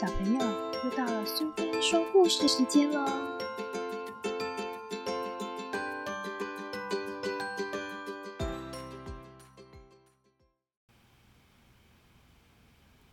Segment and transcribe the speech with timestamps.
[0.00, 0.38] 小朋友，
[0.84, 3.04] 又到了苏菲说故事时间喽！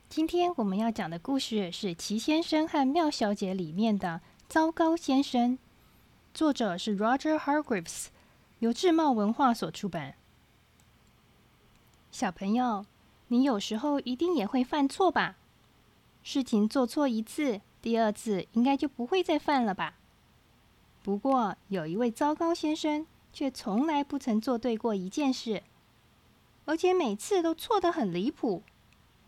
[0.08, 5.58] 今天我们要讲的故事是《奇先生和妙小姐》里面的“糟糕先生”，
[6.36, 8.10] 作者是 Roger Hargreaves，
[8.60, 10.14] 由智茂文化所出版。
[12.12, 12.86] 小朋友，
[13.30, 15.38] 你有时候一定也会犯错吧？
[16.28, 20.00] 事情做错一次，第二次应该就不会再犯了吧？
[21.04, 25.62] 不过有一位糟糕先生，却从来不曾做对过一件事，
[26.66, 28.64] 而且每次都错得很离谱。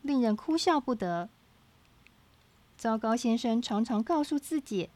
[0.01, 1.29] 令人哭笑不得。
[2.75, 4.89] 糟糕先生常常告诉自己：“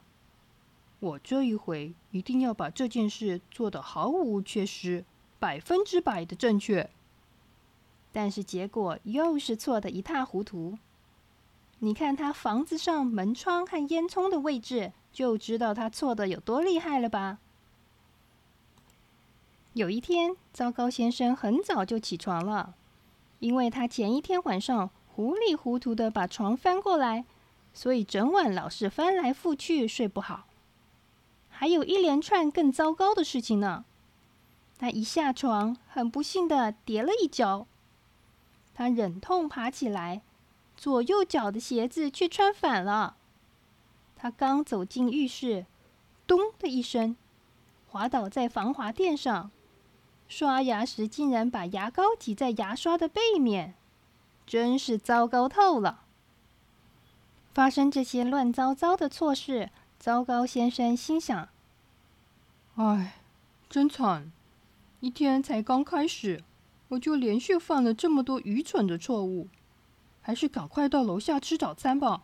[0.99, 5.05] 我这一回一定要把这件事做得毫无缺失，
[5.37, 6.89] 百分之百的正确。”
[8.11, 10.79] 但是结果又是错的一塌糊涂。
[11.83, 17.39] 你看他房子上门窗和烟囱的位置，就知道他错的有多厉害了吧？
[19.73, 22.75] 有一天，糟糕先生很早就起床了，
[23.39, 24.89] 因为他前一天晚上。
[25.13, 27.25] 糊里糊涂的把床翻过来，
[27.73, 30.45] 所以整晚老是翻来覆去睡不好。
[31.49, 33.83] 还有一连串更糟糕的事情呢。
[34.79, 37.67] 他一下床，很不幸的跌了一跤。
[38.73, 40.21] 他忍痛爬起来，
[40.81, 43.15] 左右脚的鞋子却穿反了。
[44.15, 45.67] 他刚走进浴室，
[46.25, 47.15] 咚的一声，
[47.87, 49.51] 滑倒在防滑垫上。
[50.27, 53.75] 刷牙时竟然把牙膏挤在牙刷的背面。
[54.47, 56.01] 真是糟糕透了！
[57.53, 61.49] 发生这些乱糟糟的错事，糟糕先生心想
[62.73, 63.21] ：“唉，
[63.69, 64.31] 真惨！
[64.99, 66.43] 一天才刚开始，
[66.87, 69.47] 我就连续犯了这么多愚蠢的错误，
[70.21, 72.23] 还是赶快到楼下吃早餐吧。”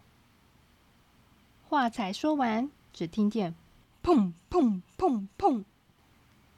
[1.67, 3.55] 话才说完，只听见
[4.01, 5.63] “砰砰砰砰”，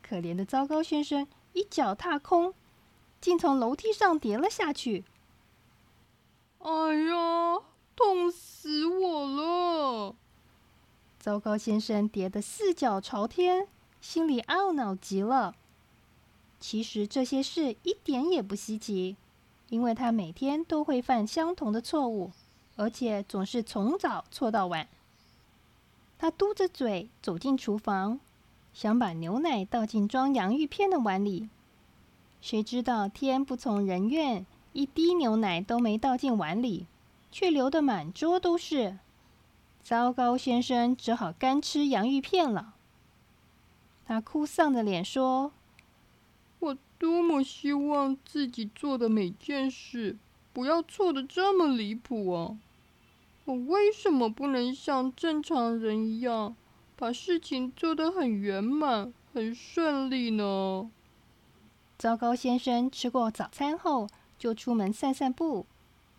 [0.04, 2.54] 可怜的糟糕先生一脚踏空，
[3.20, 5.06] 竟从楼梯上跌了下去。
[6.60, 7.64] 哎呀，
[7.96, 10.16] 痛死我了！
[11.18, 13.68] 糟糕先生跌得四脚朝天，
[14.00, 15.56] 心里懊恼极了。
[16.60, 19.16] 其实这些事一点也不稀奇，
[19.70, 22.32] 因为他每天都会犯相同的错误，
[22.76, 24.88] 而且总是从早错到晚。
[26.18, 28.20] 他嘟着嘴走进厨房，
[28.74, 31.50] 想把牛奶倒进装洋芋片的碗里，
[32.42, 34.46] 谁知道天不从人愿。
[34.72, 36.86] 一滴牛奶都没倒进碗里，
[37.32, 39.00] 却流得满桌都是。
[39.82, 42.76] 糟糕，先生只好干吃洋芋片了。
[44.06, 45.52] 他哭丧着脸说
[47.00, 50.18] ：“多么希望自己做的每件事
[50.54, 52.60] 不要错的这么离谱啊！
[53.46, 56.56] 我为什么不能像正常人一样，
[56.96, 60.92] 把事情做得很圆满、很顺利呢？”
[61.98, 64.08] 糟糕，先生吃过早餐后。
[64.40, 65.66] 就出门散散步，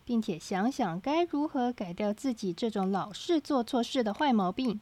[0.04, 4.78] 并且想想该如何改掉自己这种老是做错事的坏毛病。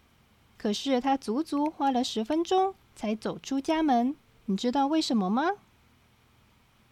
[0.56, 4.16] 可是他足足花了十分钟才走出家门，
[4.46, 5.50] 你知道为什么吗？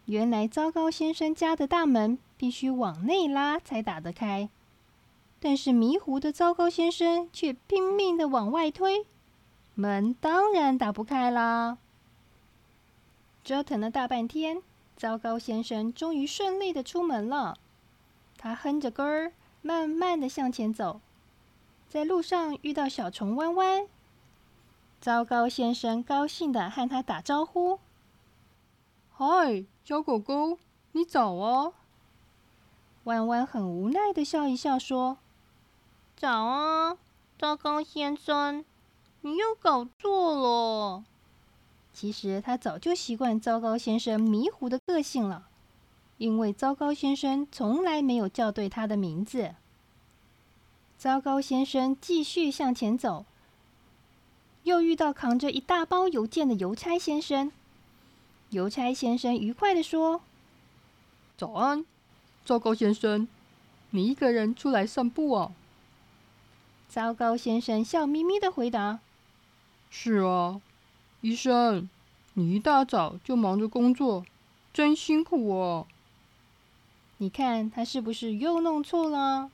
[0.07, 4.49] 原来糟糕先生家的大门必须往内拉才打得开，
[5.39, 9.05] 但是迷糊的糟糕先生却拼命的往外推，
[9.75, 11.77] 门当然打不开啦。
[13.43, 14.61] 折腾了大半天。
[14.95, 17.59] 糟糕先生终于顺利的出门了。
[18.35, 19.31] 他哼着歌儿，
[19.61, 21.01] 慢慢的向前走。
[21.87, 23.87] 在路上遇到小虫弯弯。
[24.99, 27.77] 糟糕先生高兴的和他打招呼
[29.13, 30.59] ：“嗨，小狗狗，
[30.91, 31.71] 你早啊！”
[33.05, 35.17] 弯弯很无奈的笑一笑说
[36.17, 36.97] ：“早啊，
[37.39, 38.65] 糟糕先生，
[39.21, 41.05] 你又搞错了。”
[41.95, 45.47] 其实他早就习惯糟糕先生迷糊的个性了，
[46.17, 49.55] 因为糟糕先生从来没有叫对他的名字。
[50.97, 53.23] 糟糕先生继续向前走，
[54.63, 57.53] 又遇到扛着一大包邮件的邮差先生。
[58.49, 60.21] 邮差先生愉快地说
[61.37, 61.85] ：“早安，
[62.45, 63.27] 糟糕先生，
[63.89, 65.51] 你一个人出来散步啊？”
[66.87, 68.99] 糟糕先生笑眯眯的回答
[69.89, 70.61] ：“是啊。”
[71.19, 71.89] 医生，
[72.35, 74.25] 你一大早就忙着工作，
[74.71, 75.87] 真辛苦哦。
[77.17, 79.49] 你看他是不是又弄错了？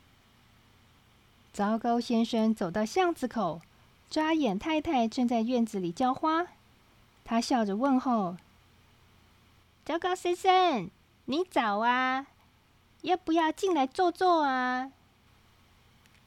[1.54, 3.62] 糟糕，先生走到巷子口，
[4.10, 6.46] 扎眼太太正在院子里浇花，
[7.24, 8.36] 他笑着问候
[9.86, 10.90] ：“糟糕先生，
[11.26, 12.28] 你早啊，
[13.02, 14.94] 要不要进来坐坐啊？”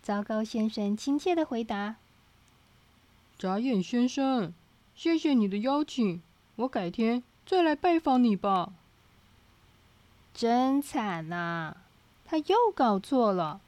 [0.02, 1.96] 糟糕先生亲切的回答
[3.38, 4.52] ：“眨眼先生，
[4.94, 6.20] 谢谢你的邀请，
[6.56, 8.72] 我改天再来拜访你吧。”
[10.34, 11.76] 真惨呐！
[12.26, 13.62] 他又搞错了。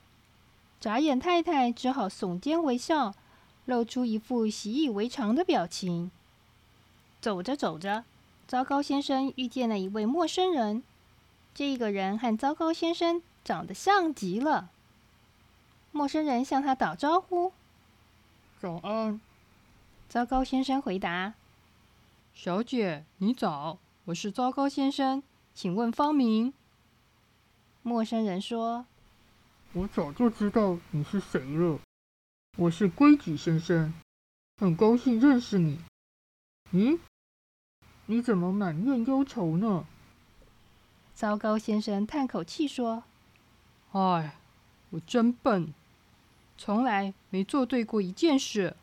[0.79, 3.15] 眨眼太太只好耸肩微笑，
[3.65, 6.11] 露出一副习以为常的表情。
[7.21, 8.05] 走着走着，
[8.49, 10.83] 糟糕先生遇见了一位陌生人。
[11.53, 14.71] 这个人和糟糕先生长得像极了。
[15.93, 17.53] 陌生人向他打招呼
[18.59, 19.21] ：“早安。”
[20.09, 21.35] 糟糕先生回答
[22.33, 25.23] ：“小姐，你早，我是糟糕先生，
[25.55, 26.55] 请问芳名？”
[27.85, 28.87] 陌生人说
[29.75, 31.79] ：“我早就知道你是谁了，
[32.57, 33.93] 我是规矩先生，
[34.57, 35.79] 很高兴认识你。
[36.73, 36.99] 咦，
[38.11, 39.87] 你怎么满面忧愁呢？”
[41.15, 43.05] 糟糕先生叹口气说
[43.93, 44.37] ：“哎，
[44.91, 45.75] 我真笨，
[46.57, 48.75] 从来没做对过一件事。”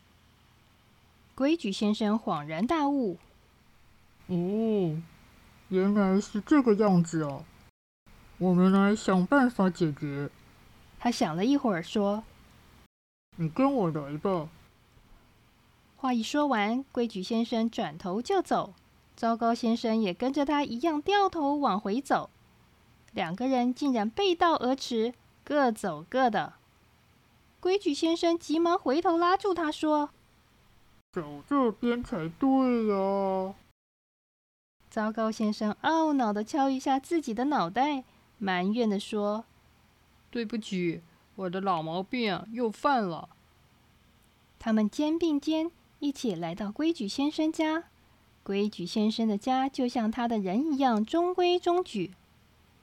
[1.33, 3.17] 规矩先生恍然大悟
[4.27, 5.01] ：“哦，
[5.69, 7.43] 原来是这个样子哦，
[8.37, 10.29] 我们来想办法解决。”
[10.99, 12.23] 他想了一会儿说
[13.37, 14.49] ：“你跟我来吧。”
[15.97, 18.73] 话一说完，规矩先生转头就走，
[19.15, 22.29] 糟糕先生也跟着他一样掉头往回走。
[23.13, 25.13] 两个人竟然背道而驰，
[25.43, 26.53] 各走各的。
[27.59, 30.09] 规矩先生急忙回头拉住他说。
[31.13, 33.55] 走这边才对呀！
[34.89, 38.03] 糟糕先生懊恼的敲一下自己的脑袋，
[38.37, 39.45] 埋怨的说
[40.29, 41.01] ：“对不起，
[41.35, 43.29] 我的老毛病又犯了。”
[44.59, 47.85] 他们肩并肩一起来到规矩先生家。
[48.45, 52.13] 规矩先生的家就像他的人一样中规中矩，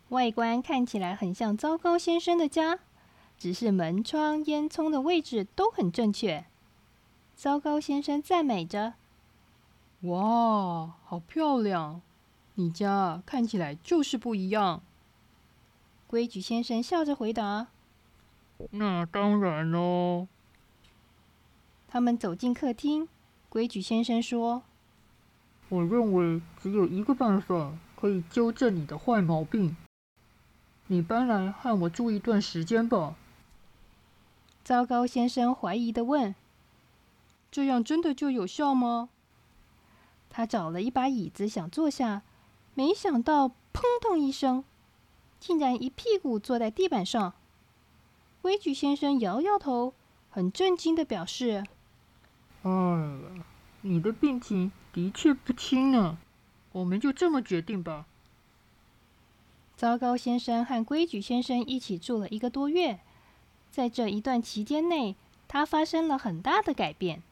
[0.09, 2.81] 外观看起来很像糟糕先生的家，
[3.39, 6.45] 只是门窗、烟囱的位置都很正确。
[7.37, 8.95] 糟糕先生赞美着
[10.03, 12.03] ：“哇，好漂亮！
[12.57, 14.83] 你家看起来就是不一样。”
[16.09, 17.69] 规矩先生笑着回答
[18.73, 20.27] ：“那当然喽。”
[21.87, 23.09] 他们走进客厅，
[23.49, 24.65] 规矩先生说
[25.73, 29.75] ：“我认为只有一个办法可以纠正你的坏毛病，
[30.89, 33.17] 你搬来和我住一段时间吧。”
[34.63, 36.35] 糟糕先生怀疑的问。
[37.51, 39.09] 这样真的就有效吗？
[40.29, 42.21] 他找了一把椅子想坐下，
[42.75, 44.65] 没想到砰通一声，
[45.41, 47.33] 竟然一屁股坐在地板上。
[48.43, 49.95] 规矩先生摇摇头，
[50.29, 51.65] 很震惊的表示
[52.63, 53.21] ：“哎，
[53.83, 56.19] 你的病情的确不轻呢。
[56.73, 58.07] 我们就这么决定吧。”
[59.77, 63.01] 糟糕先生和规矩先生一起住了一个多月，
[63.71, 65.17] 在这一段期间内，
[65.49, 67.23] 他发生了很大的改变。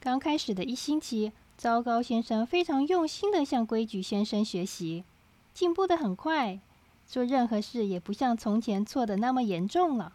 [0.00, 5.04] 刚开始的一星期，糟糕先生非常用心的向规矩先生学习，
[5.52, 6.58] 进步的很快，
[7.06, 10.14] 做任何事也不像从前错的那么严重了。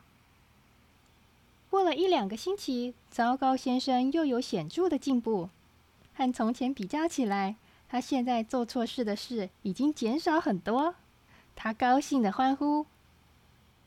[1.73, 5.49] 过了一两个星期，糟糕先生又有显著的进步，
[6.13, 7.55] 和从前比较起来，
[7.89, 10.93] 他现在做错事的事已经减少很多。
[11.55, 12.85] 他高兴的欢呼：“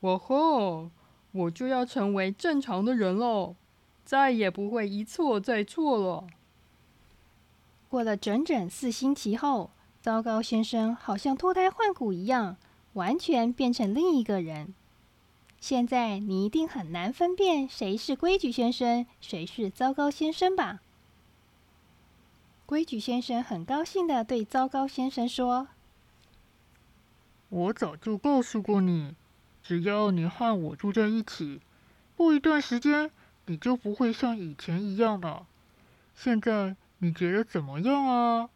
[0.02, 0.90] 哇吼！
[1.30, 3.54] 我就要成为正常的人喽！”
[4.04, 6.26] 再也不会一错再错了。
[7.88, 9.70] 过了整整四星期后，
[10.02, 12.56] 糟糕先生好像脱胎换骨一样，
[12.94, 14.74] 完全变成另一个人。
[15.68, 20.78] 现在你一定很难分辨谁是规矩先生，谁是糟糕先生吧？
[22.66, 25.66] 规矩先生很高兴的对糟糕先生说
[27.50, 29.16] ：“我早就告诉过你，
[29.60, 31.60] 只要你和我住在一起，
[32.16, 33.10] 过一段时间。”
[33.46, 35.48] 你就不会像以前一样了。
[36.14, 38.50] 现在你觉得怎么样啊？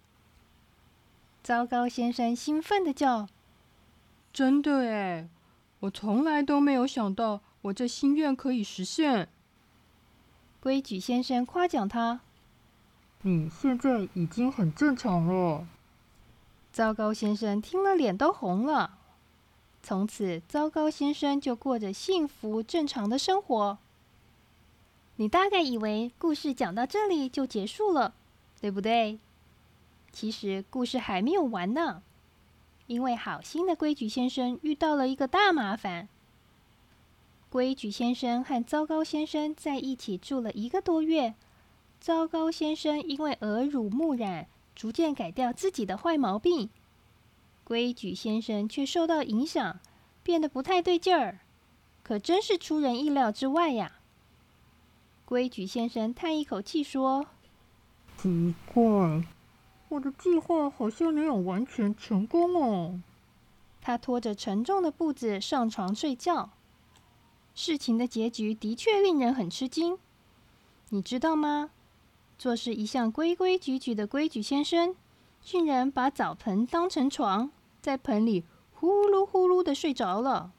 [1.42, 3.26] 糟糕先生兴奋的叫
[4.32, 5.28] ：“真的哎！
[5.80, 9.28] 我从来都没有想到我这心愿可以实现。”
[10.60, 12.20] 规矩先生夸奖他
[13.22, 15.66] ：“你现在已经很正常了。”
[16.72, 18.99] 糟糕先生听了脸都红了。
[19.82, 23.78] 从此，糟糕先生就过着幸福正常的生活。
[25.16, 28.14] 你大概以为故事讲到这里就结束了，
[28.60, 29.18] 对不对？
[30.12, 32.02] 其实故事还没有完呢，
[32.90, 36.09] 因为好心的规矩先生遇到了一个大麻烦。
[37.49, 41.35] 规矩先生和糟糕先生在一起住了一个多月，
[42.00, 46.68] 糟糕先生因为耳濡目染，逐渐改掉自己的坏毛病，
[47.62, 49.78] 规矩先生却受到影响，
[50.25, 51.38] 变得不太对劲儿。
[52.02, 54.00] 可真是出人意料之外呀！
[55.25, 57.26] 规矩先生叹一口气说
[58.18, 59.23] ：“奇怪，
[59.90, 63.00] 我的计划好像没有完全成功哦。”
[63.82, 66.50] 他拖着沉重的步子上床睡觉。
[67.54, 69.99] 事情的结局的确令人很吃惊，
[70.88, 71.70] 你知道吗？
[72.38, 74.94] 做事一向规规矩矩的规矩先生，
[75.42, 77.50] 竟然把澡盆当成床，
[77.82, 78.44] 在盆里
[78.75, 80.52] 呼噜呼噜的睡着了。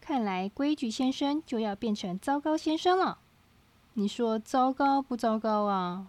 [0.00, 3.18] 看来规矩先生就要变成糟糕先生了。
[3.94, 6.08] 你说糟糕不糟糕啊？